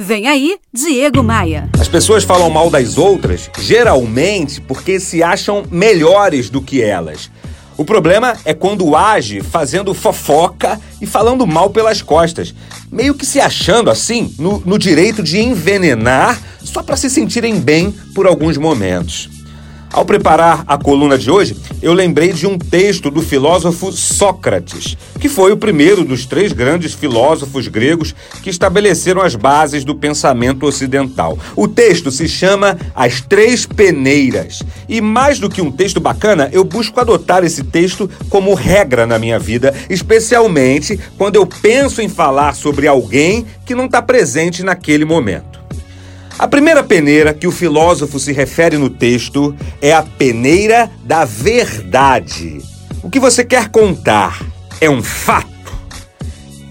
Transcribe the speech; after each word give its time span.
Vem 0.00 0.28
aí, 0.28 0.54
Diego 0.72 1.24
Maia. 1.24 1.68
As 1.76 1.88
pessoas 1.88 2.22
falam 2.22 2.48
mal 2.48 2.70
das 2.70 2.96
outras, 2.96 3.50
geralmente 3.58 4.60
porque 4.60 5.00
se 5.00 5.24
acham 5.24 5.64
melhores 5.72 6.48
do 6.48 6.62
que 6.62 6.80
elas. 6.80 7.28
O 7.76 7.84
problema 7.84 8.36
é 8.44 8.54
quando 8.54 8.94
age 8.94 9.40
fazendo 9.40 9.92
fofoca 9.92 10.80
e 11.00 11.06
falando 11.06 11.44
mal 11.48 11.70
pelas 11.70 12.00
costas, 12.00 12.54
meio 12.92 13.12
que 13.12 13.26
se 13.26 13.40
achando 13.40 13.90
assim 13.90 14.32
no, 14.38 14.62
no 14.64 14.78
direito 14.78 15.20
de 15.20 15.40
envenenar 15.40 16.40
só 16.62 16.80
para 16.80 16.96
se 16.96 17.10
sentirem 17.10 17.58
bem 17.58 17.90
por 18.14 18.24
alguns 18.24 18.56
momentos. 18.56 19.28
Ao 19.90 20.04
preparar 20.04 20.64
a 20.66 20.76
coluna 20.76 21.16
de 21.16 21.30
hoje, 21.30 21.56
eu 21.80 21.94
lembrei 21.94 22.32
de 22.32 22.46
um 22.46 22.58
texto 22.58 23.10
do 23.10 23.22
filósofo 23.22 23.90
Sócrates, 23.90 24.96
que 25.18 25.28
foi 25.28 25.50
o 25.50 25.56
primeiro 25.56 26.04
dos 26.04 26.26
três 26.26 26.52
grandes 26.52 26.92
filósofos 26.92 27.66
gregos 27.68 28.14
que 28.42 28.50
estabeleceram 28.50 29.22
as 29.22 29.34
bases 29.34 29.84
do 29.84 29.94
pensamento 29.94 30.66
ocidental. 30.66 31.38
O 31.56 31.66
texto 31.66 32.10
se 32.10 32.28
chama 32.28 32.78
As 32.94 33.22
Três 33.22 33.64
Peneiras. 33.64 34.62
E 34.88 35.00
mais 35.00 35.38
do 35.38 35.48
que 35.48 35.62
um 35.62 35.70
texto 35.70 36.00
bacana, 36.00 36.50
eu 36.52 36.64
busco 36.64 37.00
adotar 37.00 37.42
esse 37.42 37.64
texto 37.64 38.10
como 38.28 38.54
regra 38.54 39.06
na 39.06 39.18
minha 39.18 39.38
vida, 39.38 39.74
especialmente 39.88 41.00
quando 41.16 41.36
eu 41.36 41.46
penso 41.46 42.02
em 42.02 42.08
falar 42.08 42.54
sobre 42.54 42.86
alguém 42.86 43.46
que 43.64 43.74
não 43.74 43.86
está 43.86 44.02
presente 44.02 44.62
naquele 44.62 45.06
momento. 45.06 45.47
A 46.38 46.46
primeira 46.46 46.84
peneira 46.84 47.34
que 47.34 47.48
o 47.48 47.52
filósofo 47.52 48.20
se 48.20 48.32
refere 48.32 48.78
no 48.78 48.88
texto 48.88 49.56
é 49.82 49.92
a 49.92 50.04
peneira 50.04 50.88
da 51.02 51.24
verdade. 51.24 52.62
O 53.02 53.10
que 53.10 53.18
você 53.18 53.44
quer 53.44 53.68
contar 53.70 54.40
é 54.80 54.88
um 54.88 55.02
fato. 55.02 55.48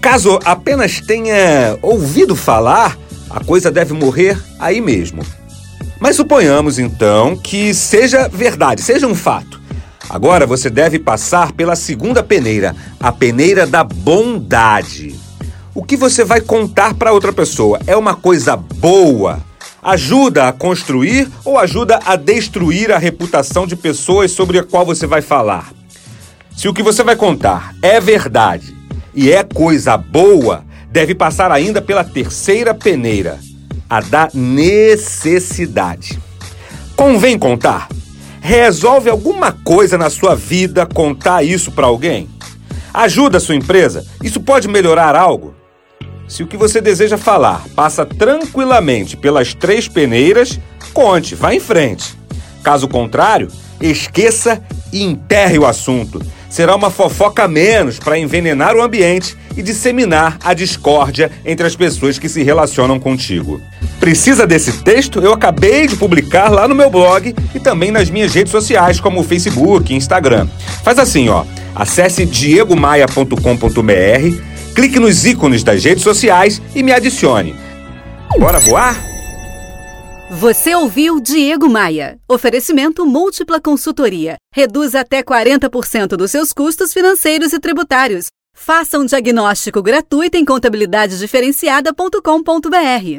Caso 0.00 0.38
apenas 0.42 1.02
tenha 1.02 1.78
ouvido 1.82 2.34
falar, 2.34 2.96
a 3.28 3.44
coisa 3.44 3.70
deve 3.70 3.92
morrer 3.92 4.38
aí 4.58 4.80
mesmo. 4.80 5.22
Mas 6.00 6.16
suponhamos 6.16 6.78
então 6.78 7.36
que 7.36 7.74
seja 7.74 8.26
verdade, 8.26 8.80
seja 8.80 9.06
um 9.06 9.14
fato. 9.14 9.60
Agora 10.08 10.46
você 10.46 10.70
deve 10.70 10.98
passar 10.98 11.52
pela 11.52 11.76
segunda 11.76 12.22
peneira, 12.22 12.74
a 12.98 13.12
peneira 13.12 13.66
da 13.66 13.84
bondade. 13.84 15.14
O 15.74 15.82
que 15.82 15.96
você 15.96 16.24
vai 16.24 16.40
contar 16.40 16.94
para 16.94 17.12
outra 17.12 17.34
pessoa 17.34 17.78
é 17.86 17.94
uma 17.94 18.14
coisa 18.14 18.56
boa, 18.56 19.42
Ajuda 19.82 20.48
a 20.48 20.52
construir 20.52 21.28
ou 21.44 21.56
ajuda 21.56 22.00
a 22.04 22.16
destruir 22.16 22.90
a 22.90 22.98
reputação 22.98 23.66
de 23.66 23.76
pessoas 23.76 24.32
sobre 24.32 24.58
a 24.58 24.64
qual 24.64 24.84
você 24.84 25.06
vai 25.06 25.22
falar? 25.22 25.72
Se 26.56 26.68
o 26.68 26.74
que 26.74 26.82
você 26.82 27.04
vai 27.04 27.14
contar 27.14 27.74
é 27.80 28.00
verdade 28.00 28.76
e 29.14 29.30
é 29.30 29.44
coisa 29.44 29.96
boa, 29.96 30.64
deve 30.90 31.14
passar 31.14 31.52
ainda 31.52 31.80
pela 31.80 32.02
terceira 32.02 32.74
peneira, 32.74 33.38
a 33.88 34.00
da 34.00 34.28
necessidade. 34.34 36.18
Convém 36.96 37.38
contar? 37.38 37.88
Resolve 38.40 39.08
alguma 39.08 39.52
coisa 39.52 39.96
na 39.96 40.10
sua 40.10 40.34
vida 40.34 40.86
contar 40.86 41.44
isso 41.44 41.70
para 41.70 41.86
alguém? 41.86 42.28
Ajuda 42.92 43.38
a 43.38 43.40
sua 43.40 43.54
empresa? 43.54 44.04
Isso 44.24 44.40
pode 44.40 44.66
melhorar 44.66 45.14
algo? 45.14 45.54
Se 46.28 46.42
o 46.42 46.46
que 46.46 46.56
você 46.56 46.80
deseja 46.80 47.16
falar 47.16 47.64
passa 47.74 48.04
tranquilamente 48.04 49.16
pelas 49.16 49.54
três 49.54 49.88
peneiras, 49.88 50.60
conte, 50.92 51.34
vá 51.34 51.54
em 51.54 51.60
frente. 51.60 52.16
Caso 52.62 52.86
contrário, 52.86 53.48
esqueça 53.80 54.62
e 54.92 55.02
enterre 55.02 55.58
o 55.58 55.66
assunto. 55.66 56.20
Será 56.50 56.76
uma 56.76 56.90
fofoca 56.90 57.48
menos 57.48 57.98
para 57.98 58.18
envenenar 58.18 58.76
o 58.76 58.82
ambiente 58.82 59.36
e 59.56 59.62
disseminar 59.62 60.38
a 60.42 60.54
discórdia 60.54 61.30
entre 61.44 61.66
as 61.66 61.74
pessoas 61.74 62.18
que 62.18 62.28
se 62.28 62.42
relacionam 62.42 63.00
contigo. 63.00 63.60
Precisa 63.98 64.46
desse 64.46 64.82
texto? 64.82 65.20
Eu 65.20 65.32
acabei 65.32 65.86
de 65.86 65.96
publicar 65.96 66.50
lá 66.50 66.68
no 66.68 66.74
meu 66.74 66.88
blog 66.88 67.34
e 67.54 67.60
também 67.60 67.90
nas 67.90 68.08
minhas 68.08 68.34
redes 68.34 68.52
sociais, 68.52 69.00
como 69.00 69.20
o 69.20 69.24
Facebook 69.24 69.92
e 69.92 69.96
Instagram. 69.96 70.46
Faz 70.82 70.98
assim, 70.98 71.28
ó. 71.28 71.44
Acesse 71.74 72.24
diegomaia.com.br 72.24 74.47
clique 74.78 75.00
nos 75.00 75.26
ícones 75.26 75.64
das 75.64 75.82
redes 75.82 76.04
sociais 76.04 76.62
e 76.72 76.84
me 76.84 76.92
adicione. 76.92 77.52
Bora 78.38 78.60
voar? 78.60 78.96
Você 80.30 80.72
ouviu 80.72 81.18
Diego 81.18 81.68
Maia. 81.68 82.16
Oferecimento 82.28 83.04
múltipla 83.04 83.60
consultoria. 83.60 84.36
Reduz 84.54 84.94
até 84.94 85.20
40% 85.20 86.10
dos 86.10 86.30
seus 86.30 86.52
custos 86.52 86.92
financeiros 86.92 87.52
e 87.52 87.58
tributários. 87.58 88.26
Faça 88.56 89.00
um 89.00 89.04
diagnóstico 89.04 89.82
gratuito 89.82 90.36
em 90.36 90.44
contabilidadediferenciada.com.br. 90.44 93.16